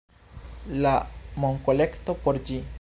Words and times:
la 0.85 0.95
monkolekto 1.45 2.19
por 2.27 2.45
ĝi 2.51 2.63